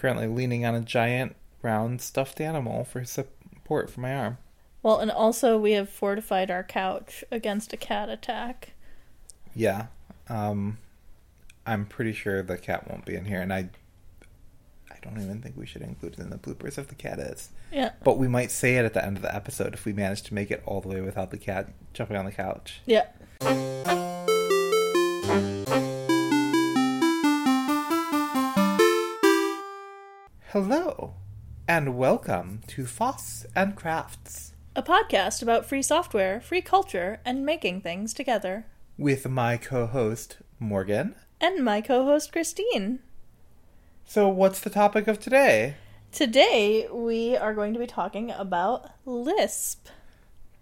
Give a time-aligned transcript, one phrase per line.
[0.00, 4.38] currently leaning on a giant round stuffed animal for support for my arm.
[4.82, 8.72] Well, and also we have fortified our couch against a cat attack.
[9.54, 9.86] Yeah.
[10.28, 10.78] Um,
[11.66, 13.68] I'm pretty sure the cat won't be in here, and I,
[14.90, 17.50] I don't even think we should include it in the bloopers if the cat is.
[17.70, 17.90] Yeah.
[18.02, 20.34] But we might say it at the end of the episode if we manage to
[20.34, 22.80] make it all the way without the cat jumping on the couch.
[22.86, 23.06] Yeah.
[30.52, 31.14] Hello,
[31.68, 37.82] and welcome to Foss and Crafts A podcast about free software, free culture, and making
[37.82, 38.66] things together.
[38.98, 41.14] with my co-host Morgan.
[41.40, 42.98] And my co host, Christine.
[44.04, 45.76] So, what's the topic of today?
[46.10, 49.86] Today, we are going to be talking about Lisp.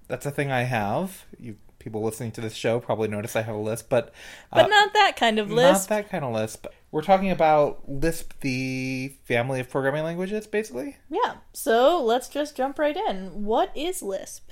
[0.06, 1.24] That's a thing I have.
[1.40, 4.12] You people listening to this show probably notice I have a lisp, but
[4.52, 5.88] But uh, not that kind of lisp.
[5.88, 6.66] not that kind of lisp.
[6.90, 10.96] We're talking about Lisp, the family of programming languages, basically.
[11.10, 13.44] Yeah, so let's just jump right in.
[13.44, 14.50] What is Lisp?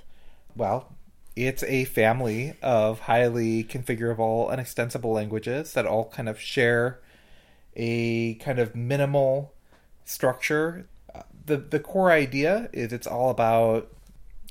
[0.54, 0.94] Well,
[1.34, 7.00] it's a family of highly configurable and extensible languages that all kind of share
[7.74, 9.52] a kind of minimal
[10.04, 10.86] structure.
[11.14, 13.88] Uh, The the core idea is it's all about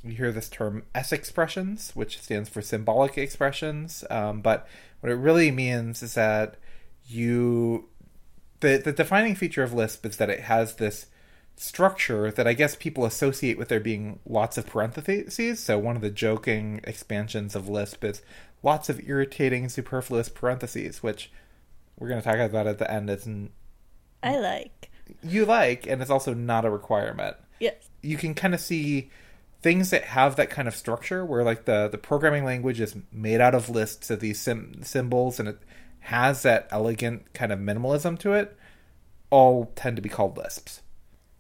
[0.03, 4.03] you hear this term S expressions, which stands for symbolic expressions.
[4.09, 4.67] Um, but
[5.01, 6.55] what it really means is that
[7.07, 7.89] you
[8.61, 11.07] the the defining feature of Lisp is that it has this
[11.57, 15.63] structure that I guess people associate with there being lots of parentheses.
[15.63, 18.21] So one of the joking expansions of Lisp is
[18.63, 21.31] lots of irritating superfluous parentheses, which
[21.97, 23.09] we're going to talk about at the end.
[23.09, 23.51] It's n-
[24.21, 24.89] I like.
[25.23, 27.75] you like, and it's also not a requirement Yes.
[28.01, 29.09] you can kind of see
[29.61, 33.39] things that have that kind of structure where like the the programming language is made
[33.39, 35.59] out of lists of these sim- symbols and it
[36.05, 38.57] has that elegant kind of minimalism to it
[39.29, 40.81] all tend to be called lisps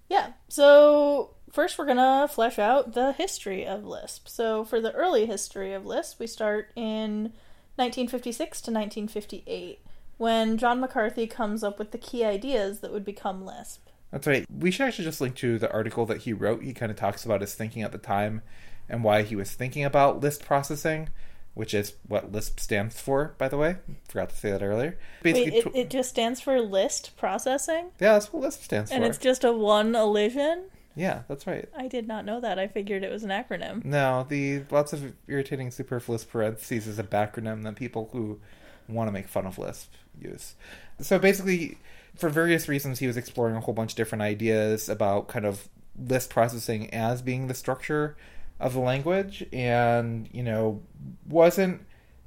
[0.09, 0.33] Yeah.
[0.49, 4.27] So first, we're gonna flesh out the history of Lisp.
[4.27, 7.33] So for the early history of Lisp, we start in
[7.77, 9.79] 1956 to 1958
[10.17, 13.89] when John McCarthy comes up with the key ideas that would become Lisp.
[14.11, 16.91] that's right we should actually just link to the article that he wrote he kind
[16.91, 18.41] of talks about his thinking at the time
[18.87, 21.09] and why he was thinking about list processing
[21.55, 23.77] which is what lisp stands for by the way
[24.07, 28.13] forgot to say that earlier Wait, basically it, it just stands for list processing, yeah
[28.13, 30.65] that's what lisp stands and for And it's just a one elision.
[30.95, 32.59] yeah that's right I did not know that.
[32.59, 33.83] I figured it was an acronym.
[33.83, 38.39] No, the lots of irritating superfluous parentheses is a backronym that people who
[38.87, 39.91] want to make fun of Lisp
[40.21, 40.55] use.
[41.01, 41.77] So basically,
[42.15, 45.67] for various reasons, he was exploring a whole bunch of different ideas about kind of
[45.97, 48.15] list processing as being the structure
[48.59, 50.81] of the language, and you know,
[51.27, 51.81] wasn't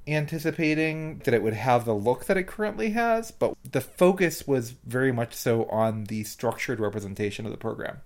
[0.06, 4.70] anticipating that it would have the look that it currently has, but the focus was
[4.70, 7.98] very much so on the structured representation of the program.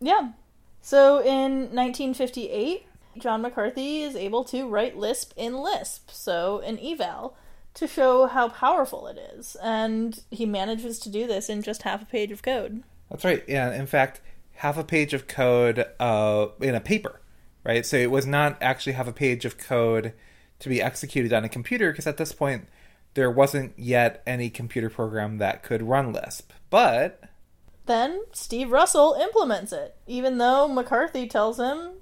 [0.00, 0.30] Yeah.
[0.80, 2.86] So in 1958,
[3.18, 7.36] John McCarthy is able to write Lisp in Lisp, so an eval,
[7.74, 9.56] to show how powerful it is.
[9.62, 12.82] And he manages to do this in just half a page of code.
[13.10, 13.42] That's right.
[13.48, 14.20] Yeah, in fact,
[14.54, 17.19] half a page of code uh, in a paper,
[17.70, 17.86] right?
[17.86, 20.12] So it was not actually have a page of code
[20.58, 22.66] to be executed on a computer because at this point
[23.14, 26.52] there wasn't yet any computer program that could run Lisp.
[26.68, 27.22] But
[27.86, 31.92] Then Steve Russell implements it, even though McCarthy tells him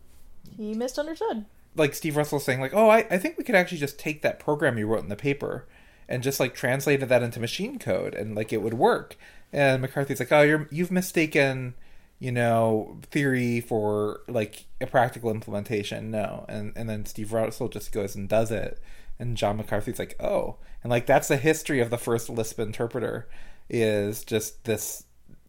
[0.56, 1.44] he misunderstood.
[1.76, 4.40] like Steve Russell saying like, "Oh, I, I think we could actually just take that
[4.40, 5.66] program you wrote in the paper
[6.08, 9.16] and just like translated that into machine code and like it would work."
[9.52, 11.74] And McCarthy's like, "Oh, you're you've mistaken,
[12.18, 16.44] you know, theory for like a practical implementation." No.
[16.48, 18.80] And and then Steve Russell just goes and does it.
[19.18, 23.28] And John McCarthy's like, "Oh." And like that's the history of the first Lisp interpreter
[23.68, 25.04] is just this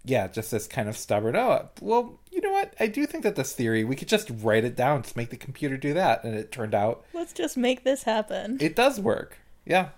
[0.05, 1.35] yeah, just this kind of stubborn.
[1.35, 2.73] Oh, well, you know what?
[2.79, 5.37] I do think that this theory we could just write it down, just make the
[5.37, 8.57] computer do that, and it turned out Let's just make this happen.
[8.61, 9.37] it does work.
[9.65, 9.89] Yeah,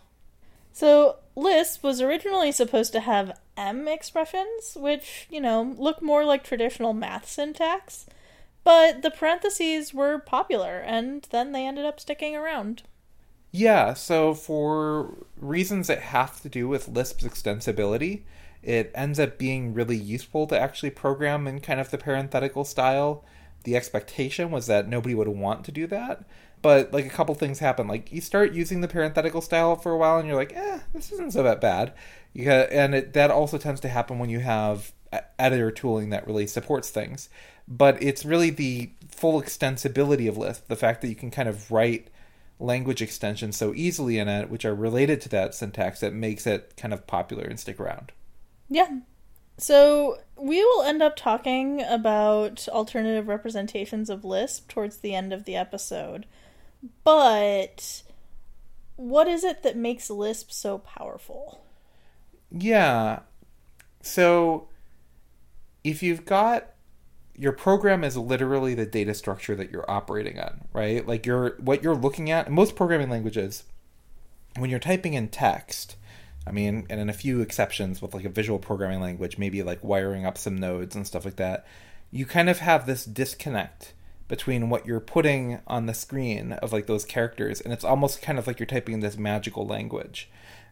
[0.74, 3.40] So, Lisp was originally supposed to have
[3.70, 8.06] M expressions, which, you know, look more like traditional math syntax.
[8.64, 12.84] But the parentheses were popular, and then they ended up sticking around.
[13.52, 13.94] yeah.
[13.94, 18.22] So for reasons that have to do with Lisp's extensibility,
[18.64, 23.24] it ends up being really useful to actually program in kind of the parenthetical style.
[23.64, 26.24] The expectation was that nobody would want to do that.
[26.62, 27.88] But like a couple things happen.
[27.88, 31.12] Like you start using the parenthetical style for a while, and you're like, "Eh, this
[31.12, 31.94] isn't so that bad."
[32.34, 34.94] You got, and it, that also tends to happen when you have
[35.38, 37.30] editor tooling that really supports things.
[37.68, 41.72] But it's really the full extensibility of Lisp, the fact that you can kind of
[41.72, 42.10] write
[42.60, 46.74] language extensions so easily in it, which are related to that syntax, that makes it
[46.78, 48.12] kind of popular and stick around.
[48.70, 49.00] Yeah.
[49.58, 55.46] So we will end up talking about alternative representations of Lisp towards the end of
[55.46, 56.26] the episode.
[57.04, 58.04] But
[58.96, 61.64] what is it that makes Lisp so powerful?
[62.52, 63.20] Yeah.
[64.02, 64.68] So
[65.84, 66.68] if you've got
[67.36, 71.08] your program is literally the data structure that you're operating on, right?
[71.08, 73.64] Like you're what you're looking at most programming languages
[74.58, 75.96] when you're typing in text,
[76.46, 79.84] I mean, and in a few exceptions with like a visual programming language, maybe like
[79.84, 81.66] wiring up some nodes and stuff like that,
[82.12, 83.94] you kind of have this disconnect
[84.32, 88.40] between what you're putting on the screen of like those characters and it's almost kind
[88.40, 90.30] of like you're typing in this magical language.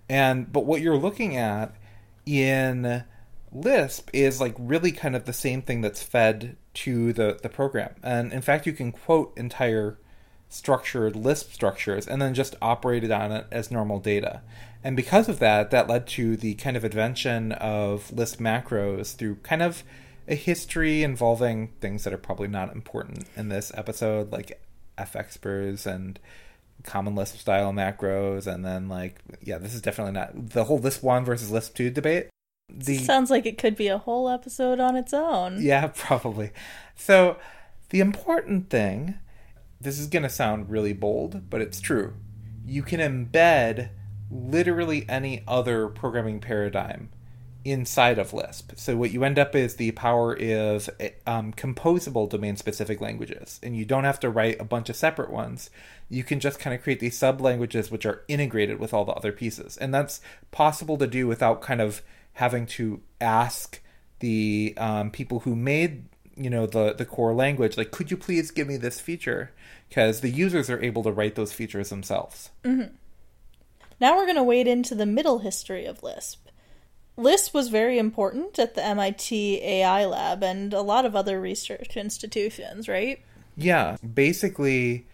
[0.07, 1.75] And but what you're looking at
[2.25, 3.03] in
[3.51, 7.95] Lisp is like really kind of the same thing that's fed to the the program.
[8.01, 9.97] And in fact, you can quote entire
[10.47, 14.41] structured Lisp structures and then just operated on it as normal data.
[14.85, 19.35] And because of that, that led to the kind of invention of Lisp macros through
[19.43, 19.83] kind of
[20.29, 24.61] a history involving things that are probably not important in this episode, like
[24.97, 26.19] fexprs and
[26.83, 31.03] common Lisp style macros, and then like yeah, this is definitely not the whole Lisp
[31.03, 32.29] one versus Lisp two debate.
[32.71, 35.61] The, Sounds like it could be a whole episode on its own.
[35.61, 36.51] Yeah, probably.
[36.95, 37.37] So
[37.89, 39.15] the important thing,
[39.81, 42.13] this is going to sound really bold, but it's true.
[42.63, 43.89] You can embed
[44.29, 47.09] literally any other programming paradigm
[47.65, 48.71] inside of Lisp.
[48.75, 50.89] So what you end up is the power is
[51.27, 55.69] um, composable domain-specific languages, and you don't have to write a bunch of separate ones.
[56.09, 59.13] You can just kind of create these sub languages which are integrated with all the
[59.13, 60.21] other pieces, and that's
[60.51, 62.01] possible to do without kind of
[62.33, 63.81] having to ask
[64.19, 66.05] the um, people who made
[66.35, 69.51] you know the the core language like could you please give me this feature
[69.89, 72.95] because the users are able to write those features themselves mm-hmm.
[73.99, 76.48] Now we're going to wade into the middle history of Lisp.
[77.19, 81.97] Lisp was very important at the MIT AI lab and a lot of other research
[81.97, 83.21] institutions, right?
[83.57, 85.05] Yeah, basically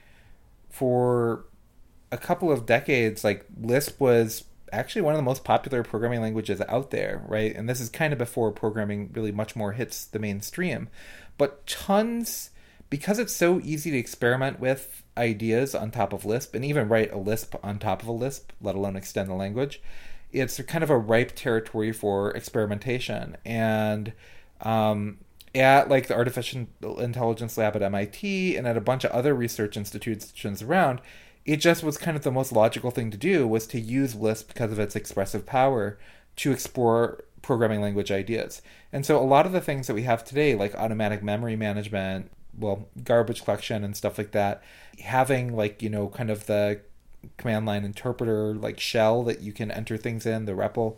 [0.70, 1.46] for
[2.12, 6.62] a couple of decades like Lisp was actually one of the most popular programming languages
[6.68, 7.56] out there, right?
[7.56, 10.90] And this is kind of before programming really much more hits the mainstream.
[11.38, 12.52] But tons
[12.90, 17.12] because it's so easy to experiment with ideas on top of Lisp and even write
[17.12, 19.82] a Lisp on top of a Lisp, let alone extend the language,
[20.36, 23.38] it's kind of a ripe territory for experimentation.
[23.46, 24.14] And
[24.62, 25.20] um,
[25.54, 26.68] at like the Artificial
[27.00, 31.02] Intelligence Lab at MIT and at a bunch of other research institutions around,
[31.46, 34.50] it just was kind of the most logical thing to do was to use Lisp
[34.50, 35.98] because of its expressive power
[36.38, 38.62] to explore programming language ideas.
[38.92, 42.32] And so a lot of the things that we have today, like automatic memory management,
[42.58, 44.64] well, garbage collection and stuff like that,
[45.00, 46.82] having like, you know, kind of the
[47.38, 50.96] command line interpreter like shell that you can enter things in, the REPL,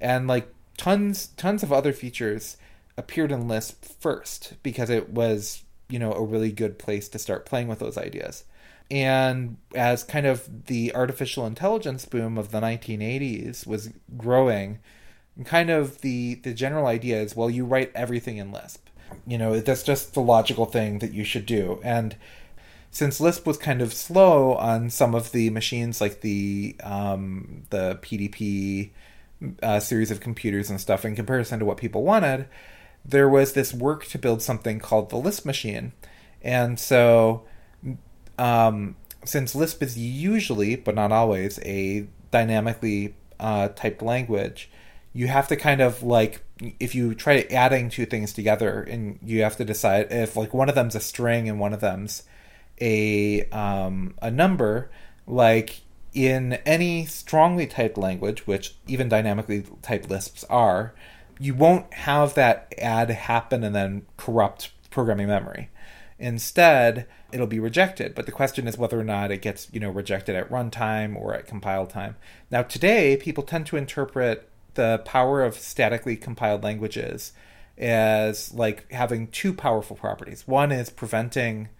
[0.00, 2.56] and like tons tons of other features
[2.96, 7.46] appeared in Lisp first because it was, you know, a really good place to start
[7.46, 8.44] playing with those ideas.
[8.90, 14.80] And as kind of the artificial intelligence boom of the 1980s was growing,
[15.44, 18.90] kind of the the general idea is well, you write everything in Lisp
[19.26, 21.80] you know, that's just the logical thing that you should do.
[21.82, 22.16] And
[22.90, 27.98] since Lisp was kind of slow on some of the machines, like the um, the
[28.02, 28.90] PDP
[29.62, 32.46] uh, series of computers and stuff, in comparison to what people wanted,
[33.04, 35.92] there was this work to build something called the Lisp machine.
[36.42, 37.44] And so,
[38.38, 44.70] um, since Lisp is usually, but not always, a dynamically uh, typed language,
[45.12, 46.42] you have to kind of like
[46.78, 50.68] if you try adding two things together and you have to decide if like one
[50.68, 52.22] of them's a string and one of them's
[52.80, 54.90] a um, a number
[55.26, 55.82] like
[56.12, 60.92] in any strongly typed language which even dynamically typed lisps are
[61.40, 65.70] you won't have that add happen and then corrupt programming memory.
[66.18, 68.14] Instead it'll be rejected.
[68.14, 71.34] But the question is whether or not it gets you know rejected at runtime or
[71.34, 72.16] at compile time.
[72.50, 77.32] Now today people tend to interpret the power of statically compiled languages
[77.78, 80.46] as like having two powerful properties.
[80.46, 81.70] One is preventing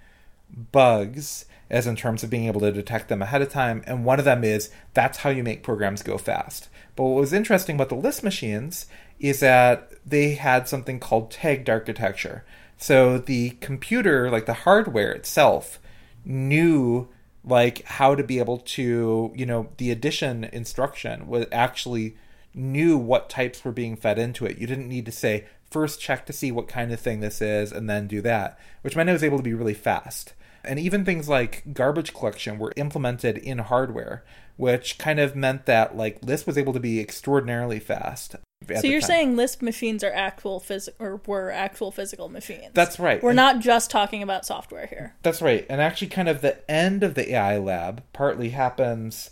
[0.73, 4.19] bugs, as in terms of being able to detect them ahead of time, and one
[4.19, 6.69] of them is that's how you make programs go fast.
[6.97, 8.87] But what was interesting about the Lisp machines
[9.19, 12.45] is that they had something called tagged architecture.
[12.77, 15.79] So the computer, like the hardware itself,
[16.25, 17.09] knew
[17.45, 22.17] like how to be able to, you know, the addition instruction was actually
[22.55, 24.59] knew what types were being fed into it.
[24.59, 27.73] You didn't need to say, first check to see what kind of thing this is
[27.73, 30.35] and then do that, which meant it was able to be really fast.
[30.65, 34.25] And even things like garbage collection were implemented in hardware,
[34.57, 38.37] which kind of meant that like Lisp was able to be extraordinarily fast.
[38.67, 39.07] So you're time.
[39.07, 42.71] saying Lisp machines are actual physical or were actual physical machines?
[42.75, 43.23] That's right.
[43.23, 45.17] We're and not just talking about software here.
[45.23, 45.67] That's right.
[45.71, 49.31] And actually, kind of the end of the AI lab partly happens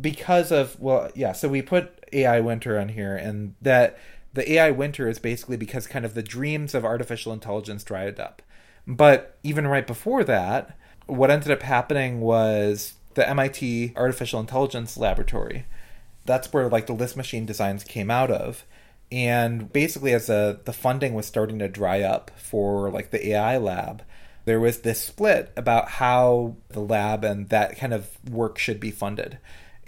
[0.00, 1.32] because of well, yeah.
[1.32, 3.98] So we put AI Winter on here, and that
[4.32, 8.42] the AI winter is basically because kind of the dreams of artificial intelligence dried up.
[8.86, 15.66] But even right before that, what ended up happening was the MIT Artificial Intelligence Laboratory.
[16.24, 18.64] That's where like the Lisp machine designs came out of.
[19.12, 23.56] And basically as a, the funding was starting to dry up for like the AI
[23.58, 24.04] lab,
[24.44, 28.90] there was this split about how the lab and that kind of work should be
[28.90, 29.38] funded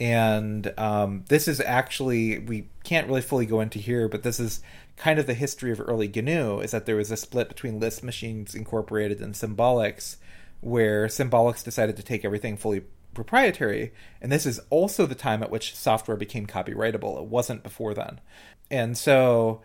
[0.03, 4.61] and um, this is actually we can't really fully go into here, but this is
[5.03, 8.05] kind of the history of early GNU is that there was a split between Lisp
[8.05, 10.15] Machines Incorporated and Symbolics,
[10.61, 15.51] where Symbolics decided to take everything fully proprietary, and this is also the time at
[15.51, 17.21] which software became copyrightable.
[17.21, 18.21] It wasn't before then,
[18.71, 19.61] and so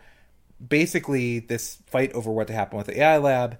[0.66, 3.58] basically this fight over what to happen with the AI lab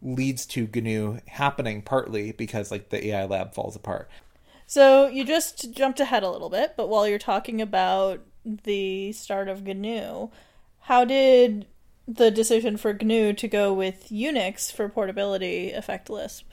[0.00, 4.08] leads to GNU happening partly because like the AI lab falls apart.
[4.68, 9.48] So you just jumped ahead a little bit, but while you're talking about the start
[9.48, 10.28] of GNU,
[10.86, 11.66] how did
[12.06, 16.48] the decision for GNU to go with Unix for portability affect Lisp?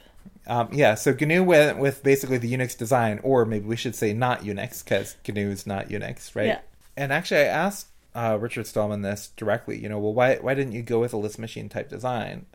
[0.48, 4.12] Um, yeah, so GNU went with basically the Unix design, or maybe we should say
[4.12, 6.46] not Unix, because GNU is not Unix, right?
[6.46, 6.60] Yeah.
[6.96, 9.80] And actually, I asked uh, Richard Stallman this directly.
[9.80, 12.46] You know, well, why why didn't you go with a Lisp machine type design?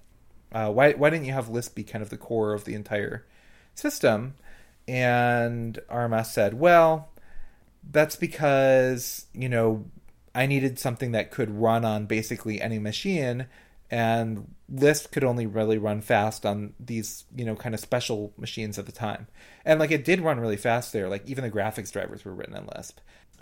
[0.52, 3.26] Uh, why why didn't you have Lisp be kind of the core of the entire
[3.74, 4.34] system?
[4.86, 7.10] And RMS said, well,
[7.90, 9.86] that's because, you know,
[10.34, 13.48] I needed something that could run on basically any machine,
[13.92, 18.78] and Lisp could only really run fast on these, you know, kind of special machines
[18.78, 19.28] at the time.
[19.66, 22.56] And like it did run really fast there, like even the graphics drivers were written
[22.56, 23.00] in Lisp.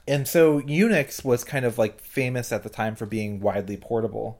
[0.07, 4.39] And so Unix was kind of like famous at the time for being widely portable.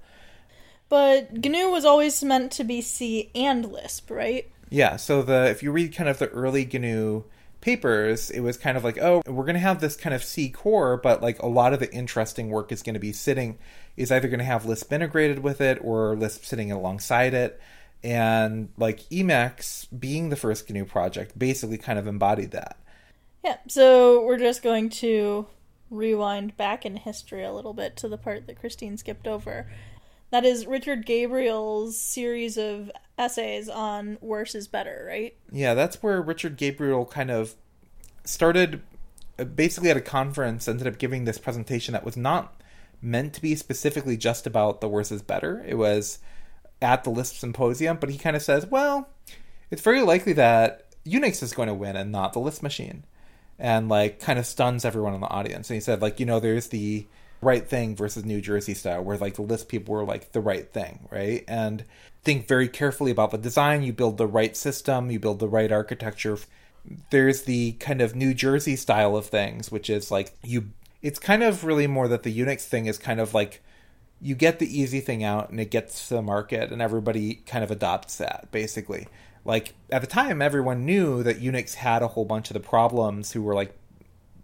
[0.89, 4.49] But GNU was always meant to be C and Lisp, right?
[4.69, 7.23] Yeah, so the if you read kind of the early GNU
[7.61, 10.49] papers, it was kind of like, oh, we're going to have this kind of C
[10.49, 13.57] core, but like a lot of the interesting work is going to be sitting
[13.95, 17.59] is either going to have Lisp integrated with it or Lisp sitting alongside it.
[18.03, 22.77] And like Emacs being the first GNU project basically kind of embodied that.
[23.43, 25.47] Yeah, so we're just going to
[25.89, 29.67] rewind back in history a little bit to the part that Christine skipped over.
[30.29, 35.35] That is Richard Gabriel's series of essays on worse is better, right?
[35.51, 37.55] Yeah, that's where Richard Gabriel kind of
[38.25, 38.81] started
[39.39, 42.61] uh, basically at a conference, ended up giving this presentation that was not
[43.01, 45.63] meant to be specifically just about the worse is better.
[45.65, 46.19] It was
[46.81, 49.09] at the Lisp symposium, but he kind of says, well,
[49.71, 53.03] it's very likely that Unix is going to win and not the Lisp machine.
[53.59, 55.69] And like kind of stuns everyone in the audience.
[55.69, 57.07] And he said, like, you know, there's the
[57.47, 60.69] right thing versus New Jersey style, where like the list people were like the right
[60.71, 61.43] thing, right?
[61.47, 61.85] And
[62.23, 63.83] think very carefully about the design.
[63.83, 66.37] You build the right system, you build the right architecture.
[67.09, 70.69] There's the kind of New Jersey style of things, which is like you.
[71.01, 73.61] It's kind of really more that the Unix thing is kind of like
[74.19, 77.63] you get the easy thing out and it gets to the market and everybody kind
[77.63, 79.07] of adopts that basically.
[79.45, 83.31] Like at the time, everyone knew that Unix had a whole bunch of the problems
[83.31, 83.73] who were like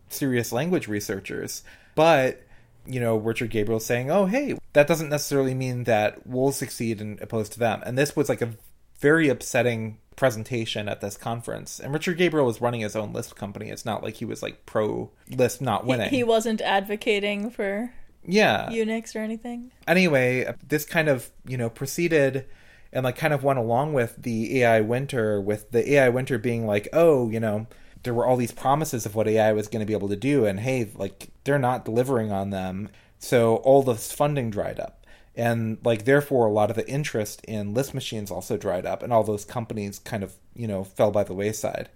[0.10, 1.64] serious language researchers,
[1.96, 2.42] but
[2.86, 7.20] you know, Richard Gabriel saying, "Oh, hey, that doesn't necessarily mean that we'll succeed and
[7.22, 8.54] opposed to them." And this was like a
[9.00, 11.80] very upsetting presentation at this conference.
[11.80, 13.70] And Richard Gabriel was running his own Lisp company.
[13.70, 16.10] It's not like he was like pro Lisp not winning.
[16.10, 17.94] He, he wasn't advocating for
[18.26, 19.72] yeah Unix or anything.
[19.88, 22.46] Anyway, this kind of you know proceeded
[22.92, 26.68] and like kind of went along with the AI winter, with the AI winter being
[26.68, 27.68] like, oh, you know
[28.04, 30.46] there were all these promises of what AI was going to be able to do,
[30.46, 32.90] and hey, like they're not delivering on them.
[33.20, 35.06] So all this funding dried up,
[35.36, 39.14] and like therefore a lot of the interest in Lisp machines also dried up, and
[39.14, 41.90] all those companies kind of you know fell by the wayside.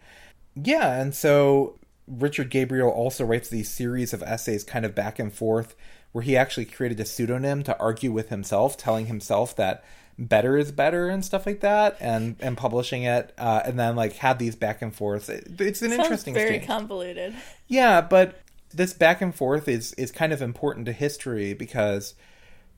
[0.55, 5.31] Yeah, and so Richard Gabriel also writes these series of essays, kind of back and
[5.33, 5.75] forth,
[6.13, 9.83] where he actually created a pseudonym to argue with himself, telling himself that
[10.19, 14.13] better is better and stuff like that and and publishing it uh, and then like
[14.13, 15.29] had these back and forth.
[15.29, 16.67] It, it's an Sounds interesting very exchange.
[16.67, 17.35] convoluted.
[17.67, 18.41] Yeah but
[18.73, 22.15] this back and forth is is kind of important to history because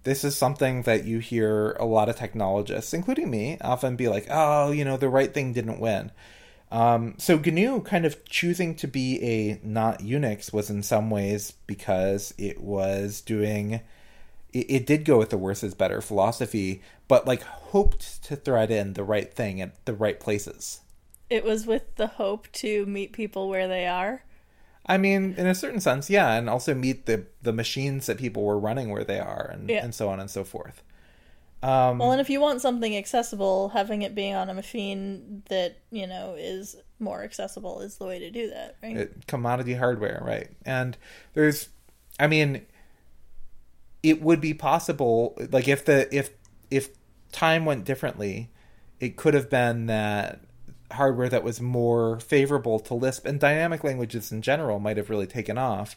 [0.04, 4.28] this is something that you hear a lot of technologists including me often be like
[4.30, 6.12] oh you know the right thing didn't win.
[6.72, 11.54] Um, so GNU kind of choosing to be a not Unix was in some ways
[11.66, 13.82] because it was doing
[14.54, 18.72] it, it did go with the worse is better philosophy, but like hoped to thread
[18.72, 20.82] in the right thing at the right places.
[21.30, 24.24] it was with the hope to meet people where they are.
[24.86, 28.44] I mean, in a certain sense, yeah, and also meet the the machines that people
[28.44, 29.84] were running where they are, and Yeah.
[29.84, 30.82] and so on and so forth.
[31.62, 35.78] Um, Well, and if you want something accessible, having it being on a machine that,
[35.92, 38.96] you know, is more accessible is the way to do that, right?
[38.98, 40.50] it- commodity hardware, right?
[40.66, 40.98] And
[41.34, 41.70] there's,
[42.20, 42.66] I mean,
[44.04, 46.32] it would be possible, like if the if
[46.72, 46.90] if
[47.32, 48.50] time went differently,
[49.00, 50.42] it could have been that
[50.92, 55.28] hardware that was more favorable to Lisp and dynamic languages in general might have really
[55.28, 55.96] taken off.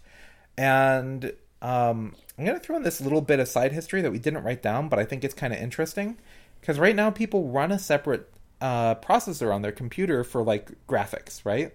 [0.58, 1.32] And
[1.62, 4.42] um, I'm going to throw in this little bit of side history that we didn't
[4.42, 6.18] write down, but I think it's kind of interesting
[6.60, 8.30] because right now people run a separate
[8.60, 11.72] uh, processor on their computer for like graphics, right?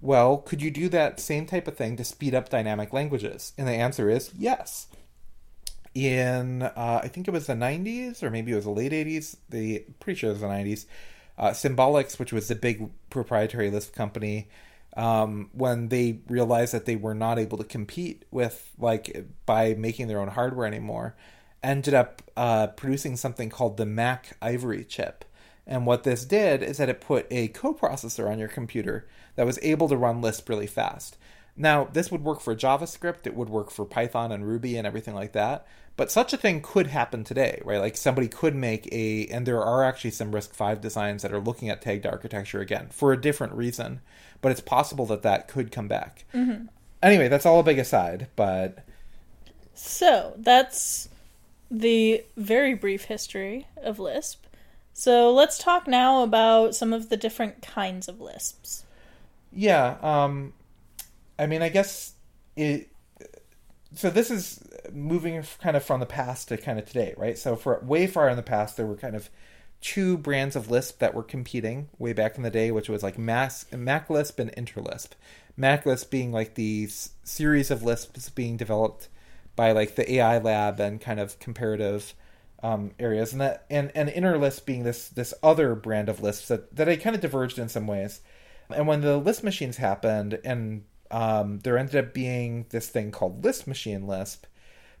[0.00, 3.52] Well, could you do that same type of thing to speed up dynamic languages?
[3.58, 4.86] And the answer is yes.
[5.98, 9.34] In uh, I think it was the 90s or maybe it was the late 80s.
[9.48, 10.86] The pretty sure it was the 90s.
[11.36, 14.48] Uh, Symbolics, which was the big proprietary Lisp company,
[14.96, 20.06] um, when they realized that they were not able to compete with like by making
[20.06, 21.16] their own hardware anymore,
[21.64, 25.24] ended up uh, producing something called the MacIvory chip.
[25.66, 29.58] And what this did is that it put a coprocessor on your computer that was
[29.62, 31.16] able to run Lisp really fast.
[31.56, 35.14] Now, this would work for JavaScript, it would work for Python and Ruby and everything
[35.14, 35.66] like that.
[35.98, 37.80] But such a thing could happen today, right?
[37.80, 41.68] Like somebody could make a, and there are actually some RISC-V designs that are looking
[41.68, 44.00] at tagged architecture again for a different reason.
[44.40, 46.24] But it's possible that that could come back.
[47.02, 48.78] Anyway, that's all a big aside, but
[49.74, 51.08] So, that's
[51.70, 54.44] the very brief history of Lisp.
[54.92, 58.84] So, let's talk now about some of the different kinds of Lisps.
[59.52, 60.54] Yeah, um
[61.38, 62.14] I mean, I guess
[62.56, 62.88] it
[63.94, 64.60] so this is
[64.92, 67.38] moving kind of from the past to kind of today, right?
[67.38, 69.30] So for way far in the past there were kind of
[69.80, 73.18] two brands of Lisp that were competing way back in the day, which was like
[73.18, 75.10] Mac, MacLisp and Interlisp.
[75.58, 76.88] MacLisp being like the
[77.24, 79.08] series of Lisps being developed
[79.56, 82.14] by like the AI lab and kind of comparative
[82.62, 86.74] um, areas, and that and and Interlisp being this this other brand of Lisp that
[86.76, 88.20] that had kind of diverged in some ways.
[88.70, 93.44] And when the Lisp machines happened, and um, there ended up being this thing called
[93.44, 94.44] Lisp Machine Lisp,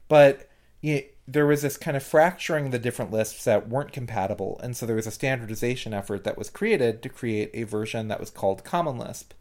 [0.08, 0.48] but
[0.82, 4.86] y there was this kind of fracturing the different Lisps that weren't compatible, and so
[4.86, 8.64] there was a standardization effort that was created to create a version that was called
[8.64, 9.34] Common Lisp,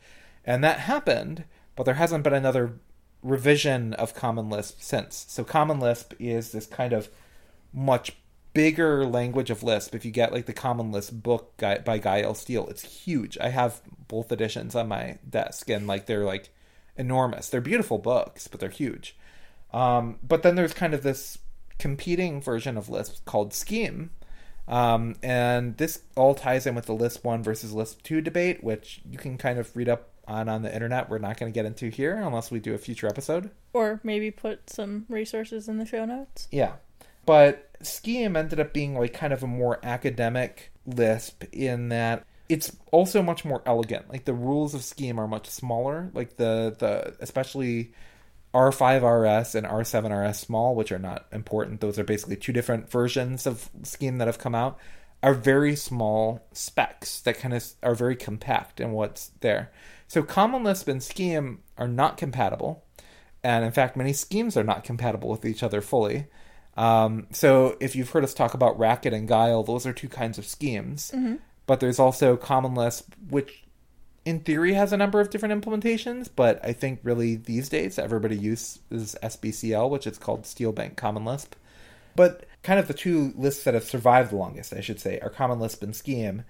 [0.43, 2.79] and that happened, but there hasn't been another
[3.23, 5.25] revision of Common Lisp since.
[5.29, 7.09] So Common Lisp is this kind of
[7.73, 8.17] much
[8.53, 9.93] bigger language of Lisp.
[9.93, 12.33] If you get like the Common Lisp book by Guy L.
[12.33, 13.37] Steele, it's huge.
[13.39, 16.49] I have both editions on my desk, and like they're like
[16.95, 17.49] enormous.
[17.49, 19.15] They're beautiful books, but they're huge.
[19.73, 21.37] Um, but then there's kind of this
[21.77, 24.11] competing version of Lisp called Scheme.
[24.67, 29.01] Um, and this all ties in with the Lisp 1 versus Lisp 2 debate, which
[29.09, 31.09] you can kind of read up on on the internet.
[31.09, 33.49] We're not going to get into here unless we do a future episode.
[33.73, 36.47] Or maybe put some resources in the show notes.
[36.51, 36.73] Yeah.
[37.25, 42.75] But Scheme ended up being like kind of a more academic Lisp in that it's
[42.91, 44.09] also much more elegant.
[44.09, 46.09] Like the rules of Scheme are much smaller.
[46.13, 47.93] Like the the especially
[48.53, 51.81] R5RS and R7RS small, which are not important.
[51.81, 54.77] Those are basically two different versions of Scheme that have come out.
[55.23, 59.71] Are very small specs that kind of are very compact in what's there.
[60.07, 62.83] So Common Lisp and Scheme are not compatible,
[63.43, 66.27] and in fact, many schemes are not compatible with each other fully.
[66.77, 70.37] Um, so if you've heard us talk about Racket and Guile, those are two kinds
[70.37, 71.11] of schemes.
[71.65, 73.63] But there's also Common Lisp, which
[74.27, 78.35] in theory has a number of different implementations, but I think really these days everybody
[78.35, 81.55] uses SBCL, which is called Steel Bank Common Lisp.
[82.13, 85.29] But kind of the two Lisps that have survived the longest, I should say, are
[85.29, 86.43] Common Lisp and Scheme.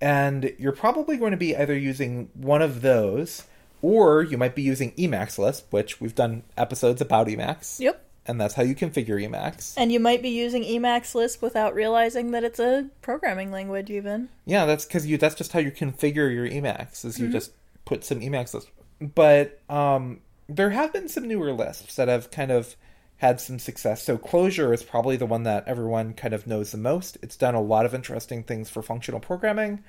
[0.00, 3.42] And you're probably going to be either using one of those,
[3.82, 7.78] or you might be using Emacs Lisp, which we've done episodes about Emacs.
[7.78, 8.07] Yep.
[8.28, 9.72] And that's how you configure Emacs.
[9.76, 14.28] And you might be using Emacs Lisp without realizing that it's a programming language, even.
[14.44, 15.16] Yeah, that's because you.
[15.16, 17.04] That's just how you configure your Emacs.
[17.06, 17.52] Is you just
[17.86, 18.68] put some Emacs Lisp.
[19.00, 22.76] But um, there have been some newer Lisps that have kind of
[23.18, 24.02] had some success.
[24.02, 27.18] So Clojure is probably the one that everyone kind of knows the most.
[27.22, 29.82] It's done a lot of interesting things for functional programming.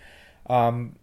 [0.48, 0.96] Um,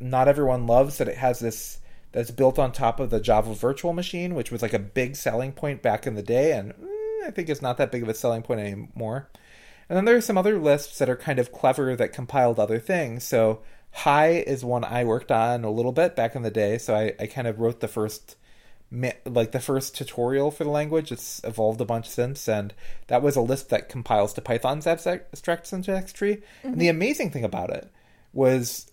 [0.00, 1.78] not everyone loves that it has this
[2.12, 5.52] that's built on top of the Java Virtual Machine, which was like a big selling
[5.52, 8.14] point back in the day, and eh, I think it's not that big of a
[8.14, 9.28] selling point anymore.
[9.88, 12.78] And then there are some other Lisps that are kind of clever that compiled other
[12.78, 13.24] things.
[13.24, 16.78] So Hy is one I worked on a little bit back in the day.
[16.78, 18.36] So I, I kind of wrote the first
[19.26, 21.12] like the first tutorial for the language.
[21.12, 22.72] It's evolved a bunch since, and
[23.08, 26.38] that was a Lisp that compiles to Python's abstract syntax tree.
[26.62, 27.90] And the amazing thing about it
[28.32, 28.90] was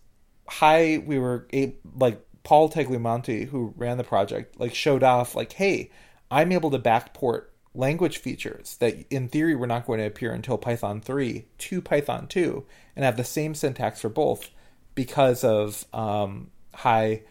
[0.48, 5.54] Hy, we were a, like Paul Tagliamonte, who ran the project, like showed off like,
[5.54, 5.92] hey,
[6.32, 10.58] I'm able to backport language features that in theory were not going to appear until
[10.58, 12.64] Python 3 to Python 2
[12.96, 14.50] and have the same syntax for both
[14.94, 17.24] because of um, Hy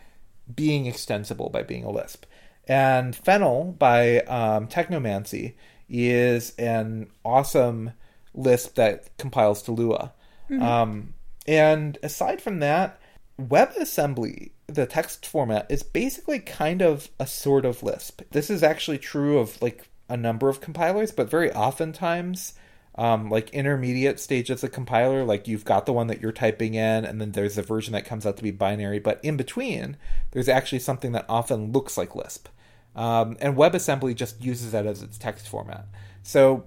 [0.55, 2.27] being extensible by being a Lisp.
[2.67, 5.55] And Fennel by um, Technomancy
[5.89, 7.93] is an awesome
[8.35, 10.13] Lisp that compiles to Lua.
[10.51, 10.63] Mm-hmm.
[10.63, 11.15] Um,
[11.47, 13.01] and aside from that,
[13.41, 18.23] WebAssembly, the text format, is basically kind of a sort of Lisp.
[18.31, 22.55] This is actually true of like a number of compilers, but very oftentimes,
[22.97, 26.75] um, like intermediate stages of the compiler, like you've got the one that you're typing
[26.75, 29.01] in, and then there's a version that comes out to be binary.
[29.01, 29.97] But in between,
[30.31, 32.49] there's actually something that often looks like Lisp.
[32.95, 35.87] Um, and WebAssembly just uses that as its text format.
[36.23, 36.67] So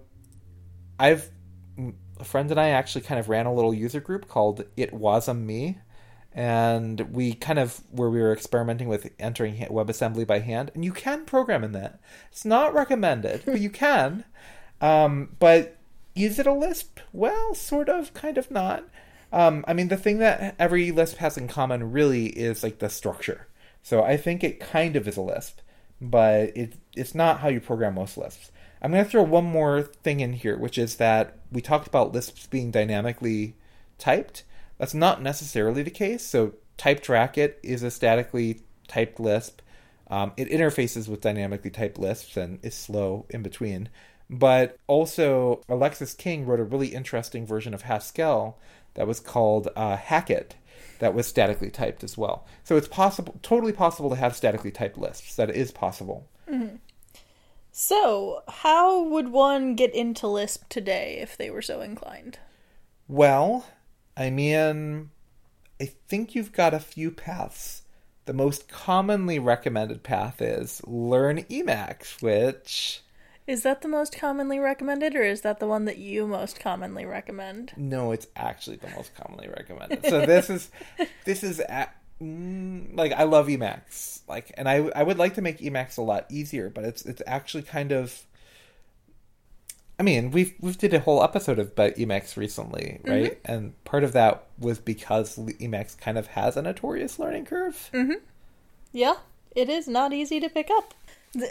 [0.99, 1.29] I've
[2.19, 5.39] a friend and I actually kind of ran a little user group called It Wasn't
[5.39, 5.77] Me,
[6.33, 10.91] and we kind of where we were experimenting with entering WebAssembly by hand, and you
[10.91, 11.99] can program in that.
[12.31, 14.23] It's not recommended, but you can.
[14.81, 15.77] Um, but
[16.15, 16.99] is it a Lisp?
[17.13, 18.85] Well, sort of, kind of not.
[19.31, 22.89] Um, I mean, the thing that every Lisp has in common really is like the
[22.89, 23.47] structure.
[23.83, 25.59] So I think it kind of is a Lisp,
[26.01, 28.51] but it, it's not how you program most Lisps.
[28.81, 32.13] I'm going to throw one more thing in here, which is that we talked about
[32.13, 33.55] Lisps being dynamically
[33.97, 34.43] typed.
[34.77, 36.23] That's not necessarily the case.
[36.23, 39.61] So typed racket is a statically typed Lisp.
[40.09, 43.89] Um, it interfaces with dynamically typed Lisps and is slow in between.
[44.29, 48.57] But also, Alexis King wrote a really interesting version of Haskell
[48.93, 50.55] that was called uh, Hackett
[50.99, 52.45] that was statically typed as well.
[52.63, 55.35] So it's possible, totally possible to have statically typed Lisps.
[55.35, 56.27] That is possible.
[56.49, 56.77] Mm-hmm.
[57.71, 62.39] So, how would one get into Lisp today if they were so inclined?
[63.07, 63.67] Well,
[64.17, 65.11] I mean,
[65.79, 67.83] I think you've got a few paths.
[68.25, 73.01] The most commonly recommended path is learn Emacs, which.
[73.45, 77.05] Is that the most commonly recommended, or is that the one that you most commonly
[77.05, 77.71] recommend?
[77.77, 80.03] No, it's actually the most commonly recommended.
[80.03, 80.69] So this is
[81.25, 81.61] this is
[82.21, 86.01] Mm, like I love Emacs, like, and I I would like to make Emacs a
[86.01, 88.23] lot easier, but it's it's actually kind of.
[89.99, 93.09] I mean, we've we've did a whole episode of about Emacs recently, mm-hmm.
[93.09, 93.43] right?
[93.43, 93.51] Mm-hmm.
[93.51, 97.89] And part of that was because Emacs kind of has a notorious learning curve.
[97.93, 98.23] Mm-hmm.
[98.91, 99.15] Yeah,
[99.55, 100.93] it is not easy to pick up.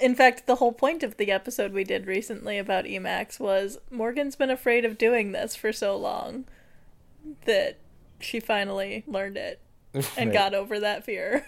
[0.00, 4.36] In fact, the whole point of the episode we did recently about Emacs was Morgan's
[4.36, 6.44] been afraid of doing this for so long
[7.44, 7.78] that
[8.20, 9.60] she finally learned it
[10.16, 11.46] and got over that fear.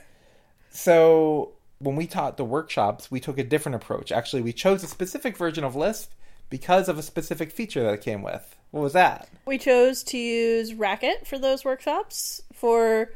[0.70, 4.12] So when we taught the workshops, we took a different approach.
[4.12, 6.12] Actually, we chose a specific version of Lisp
[6.50, 8.56] because of a specific feature that it came with.
[8.70, 9.28] What was that?
[9.46, 13.12] We chose to use Racket for those workshops for,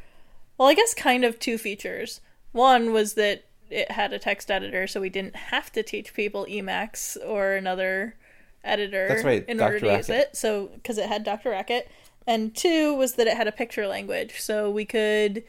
[0.57, 2.21] well, I guess kind of two features.
[2.53, 6.47] One was that it had a text editor, so we didn't have to teach people
[6.49, 8.16] Emacs or another
[8.64, 9.66] editor right, in Dr.
[9.66, 9.99] order to Racket.
[9.99, 10.37] use it.
[10.37, 11.51] So, because it had Dr.
[11.51, 11.90] Racket.
[12.27, 15.42] And two was that it had a picture language, so we could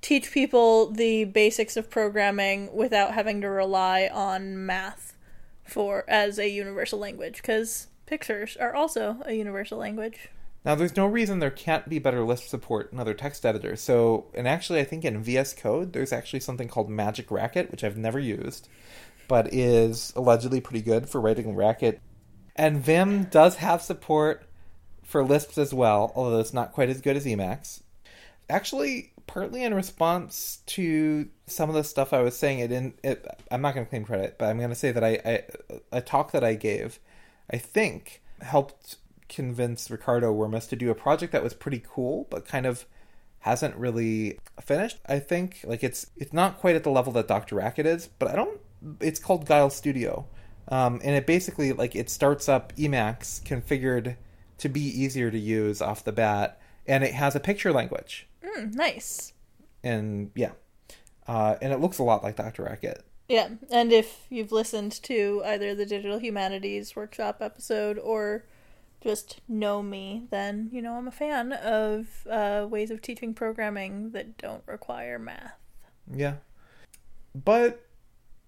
[0.00, 5.15] teach people the basics of programming without having to rely on math
[5.66, 10.28] for as a universal language because pictures are also a universal language.
[10.64, 13.80] Now, there's no reason there can't be better Lisp support in other text editors.
[13.80, 17.84] So, and actually, I think in VS Code, there's actually something called Magic Racket, which
[17.84, 18.68] I've never used,
[19.28, 22.00] but is allegedly pretty good for writing Racket.
[22.56, 24.42] And Vim does have support
[25.04, 27.82] for Lisps as well, although it's not quite as good as Emacs.
[28.50, 32.98] Actually, partly in response to some of the stuff I was saying, it didn't.
[33.02, 35.42] It, I'm not going to claim credit, but I'm going to say that I, I
[35.92, 36.98] a talk that I gave,
[37.50, 38.96] I think helped
[39.28, 42.86] convince Ricardo Wurmus to do a project that was pretty cool, but kind of
[43.40, 44.98] hasn't really finished.
[45.06, 47.56] I think like it's it's not quite at the level that Dr.
[47.56, 48.60] Racket is, but I don't.
[49.00, 50.26] It's called Guile Studio,
[50.68, 54.16] um, and it basically like it starts up Emacs configured
[54.58, 58.26] to be easier to use off the bat, and it has a picture language.
[58.56, 59.32] Mm, nice.
[59.82, 60.52] And yeah,
[61.26, 62.64] uh, and it looks a lot like Dr.
[62.64, 63.04] Racket.
[63.28, 68.44] Yeah, and if you've listened to either the Digital Humanities Workshop episode or
[69.00, 74.10] just know me, then you know I'm a fan of uh, ways of teaching programming
[74.10, 75.54] that don't require math.
[76.12, 76.36] Yeah,
[77.34, 77.86] but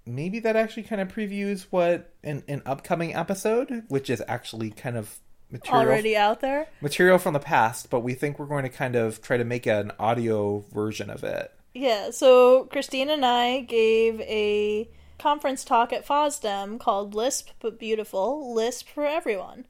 [0.07, 4.97] maybe that actually kind of previews what an, an upcoming episode, which is actually kind
[4.97, 5.18] of
[5.50, 8.94] material already out there material from the past but we think we're going to kind
[8.96, 14.20] of try to make an audio version of it yeah so christine and i gave
[14.22, 19.66] a conference talk at fosdem called lisp but beautiful lisp for everyone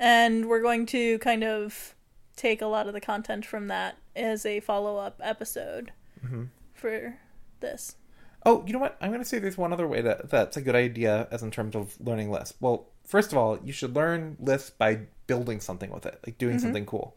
[0.00, 1.94] and we're going to kind of
[2.36, 5.92] take a lot of the content from that as a follow up episode
[6.24, 6.44] Mm-hmm.
[6.74, 7.14] for
[7.60, 7.94] this.
[8.44, 8.96] Oh, you know what?
[9.00, 11.52] I'm going to say there's one other way to, that's a good idea as in
[11.52, 12.56] terms of learning Lisp.
[12.60, 16.58] Well, first of all, you should learn Lisp by building something with it, like doing
[16.58, 17.16] something cool.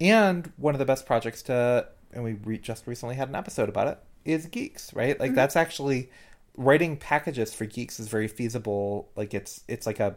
[0.00, 3.68] And one of the best projects to, and we re- just recently had an episode
[3.68, 5.18] about it, is Guix, right?
[5.18, 6.10] Like that's actually
[6.56, 9.08] writing packages for Guix is very feasible.
[9.16, 10.16] Like it's it's like a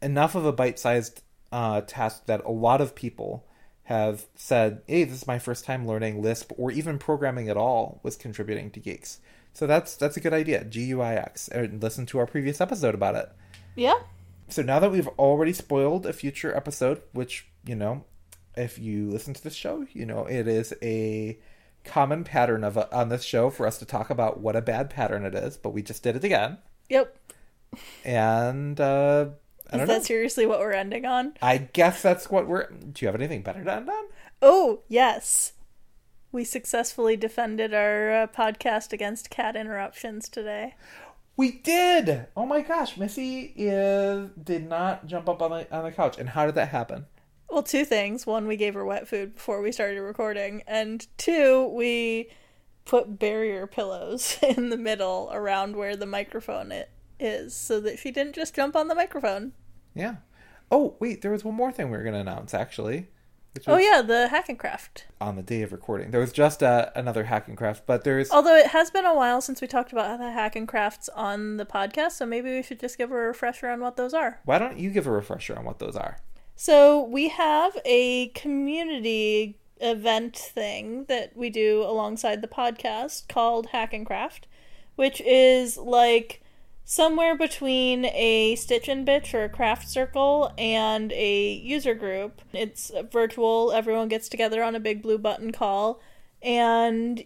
[0.00, 3.44] enough of a bite-sized uh, task that a lot of people
[3.84, 8.00] have said, "Hey, this is my first time learning Lisp or even programming at all."
[8.02, 9.18] Was contributing to Guix,
[9.52, 10.64] so that's that's a good idea.
[10.64, 13.30] GUIX, and listen to our previous episode about it.
[13.74, 14.00] Yeah.
[14.48, 18.04] So now that we've already spoiled a future episode, which you know,
[18.56, 21.38] if you listen to this show, you know it is a
[21.84, 25.24] common pattern of on this show for us to talk about what a bad pattern
[25.26, 27.16] it is, but we just did it again, Yep.
[28.04, 29.26] and uh,
[29.70, 30.02] I Is that know.
[30.02, 31.34] seriously what we're ending on?
[31.42, 32.68] I guess that's what we're.
[32.70, 34.04] Do you have anything better to end on?
[34.42, 35.52] Oh, yes.
[36.32, 40.74] We successfully defended our uh, podcast against cat interruptions today.
[41.36, 42.26] We did.
[42.36, 46.18] Oh my gosh, Missy is did not jump up on the on the couch.
[46.18, 47.06] And how did that happen?
[47.50, 48.26] Well, two things.
[48.26, 50.62] One, we gave her wet food before we started recording.
[50.66, 52.30] And two, we
[52.84, 58.10] put barrier pillows in the middle around where the microphone it is so that she
[58.10, 59.52] didn't just jump on the microphone.
[59.94, 60.16] Yeah.
[60.70, 63.08] Oh wait, there was one more thing we were going to announce actually.
[63.66, 65.06] Oh, yeah, the hack and craft.
[65.20, 68.30] On the day of recording, there was just uh, another hack and craft, but there's
[68.30, 71.56] Although it has been a while since we talked about the hack and crafts on
[71.56, 74.40] the podcast, so maybe we should just give a refresher on what those are.
[74.44, 76.18] why don't you give a refresher on what those are?
[76.56, 83.92] So we have a community event thing that we do alongside the podcast called Hack
[83.92, 84.46] and Craft,
[84.96, 86.40] which is like
[86.84, 92.42] somewhere between a Stitch and Bitch or a craft circle and a user group.
[92.52, 96.00] It's virtual, everyone gets together on a BigBlueButton call,
[96.42, 97.24] and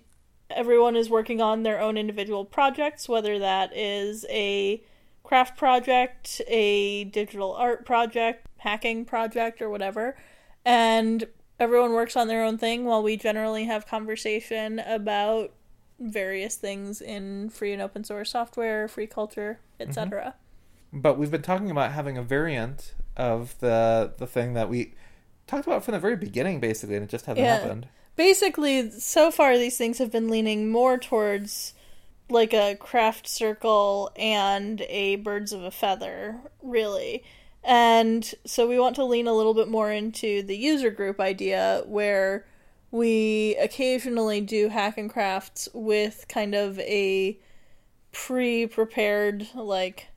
[0.50, 4.82] everyone is working on their own individual projects, whether that is a
[5.24, 10.16] craft project, a digital art project, hacking project, or whatever.
[10.64, 11.26] And
[11.60, 15.52] everyone works on their own thing while we generally have conversation about
[15.98, 20.34] various things in free and open source software, free culture, etc.
[20.92, 21.00] Mm-hmm.
[21.00, 24.94] But we've been talking about having a variant of the the thing that we
[25.46, 27.58] talked about from the very beginning, basically, and it just hasn't Yeah.
[27.58, 27.88] happened.
[28.16, 31.74] Basically, so far these things have been leaning more towards
[32.30, 37.24] like a craft circle and a birds of a feather, really.
[37.64, 41.82] And so we want to lean a little bit more into the user group idea
[41.86, 42.46] where
[42.90, 47.38] we occasionally do hack and crafts with kind of a
[48.12, 50.08] pre-prepared like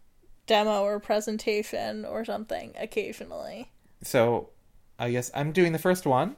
[0.48, 3.72] demo or presentation or something occasionally.
[4.04, 4.50] So,
[4.98, 6.36] I guess I'm doing the first one.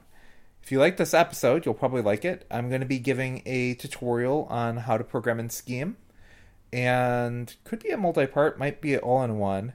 [0.62, 2.46] If you like this episode, you'll probably like it.
[2.50, 5.98] I'm going to be giving a tutorial on how to program in Scheme,
[6.72, 9.74] and could be a multi-part, might be all in one.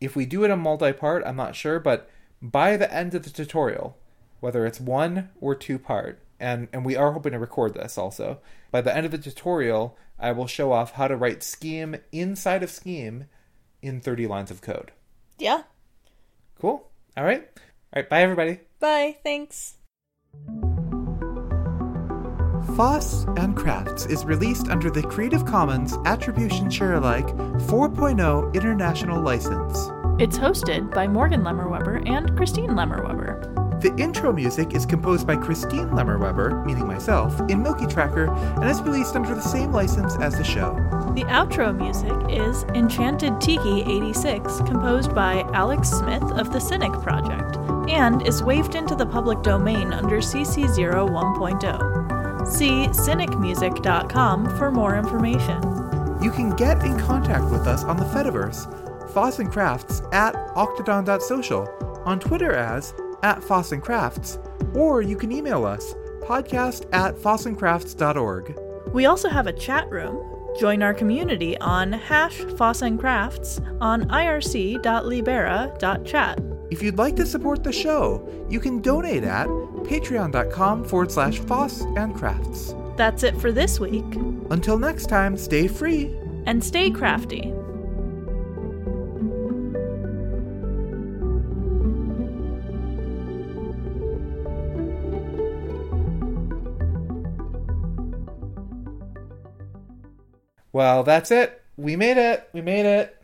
[0.00, 2.10] If we do it a multi-part, I'm not sure, but
[2.42, 3.96] by the end of the tutorial,
[4.42, 8.40] whether it's one or two part, and and we are hoping to record this also.
[8.72, 12.62] By the end of the tutorial, I will show off how to write Scheme inside
[12.62, 13.26] of Scheme
[13.80, 14.90] in 30 lines of code.
[15.38, 15.62] Yeah.
[16.60, 16.90] Cool.
[17.16, 17.48] All right.
[17.94, 18.08] All right.
[18.08, 18.60] Bye, everybody.
[18.80, 19.18] Bye.
[19.22, 19.76] Thanks.
[22.76, 29.90] Foss and Crafts is released under the Creative Commons Attribution Share Alike 4.0 International License.
[30.18, 33.51] It's hosted by Morgan Lemmer-Webber and Christine Lemmer-Webber.
[33.82, 39.16] The intro music is composed by Christine Lemmer-Webber, meaning myself, in MilkyTracker and is released
[39.16, 40.74] under the same license as the show.
[41.16, 47.56] The outro music is Enchanted Tiki 86, composed by Alex Smith of the Cynic Project,
[47.90, 52.46] and is waived into the public domain under CC0 1.0.
[52.46, 55.60] See cynicmusic.com for more information.
[56.22, 61.68] You can get in contact with us on the Fediverse, Foss and Crafts at octodon.social,
[62.04, 64.38] on Twitter as at Foss and Crafts,
[64.74, 68.58] or you can email us, podcast at fossandcrafts.org.
[68.92, 70.28] We also have a chat room.
[70.60, 72.42] Join our community on hash
[72.98, 76.38] Crafts on irc.libera.chat.
[76.70, 81.82] If you'd like to support the show, you can donate at patreon.com forward slash Foss
[81.96, 82.74] and Crafts.
[82.96, 84.04] That's it for this week,
[84.50, 86.14] Until next time, stay free.
[86.46, 87.52] and stay crafty.
[100.72, 101.60] Well, that's it.
[101.76, 102.48] We made it.
[102.52, 103.16] We made it.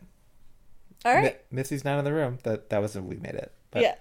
[1.05, 1.23] All right.
[1.51, 2.39] Mi- Missy's not in the room.
[2.43, 3.51] That that was a we made it.
[3.71, 3.95] But Yeah.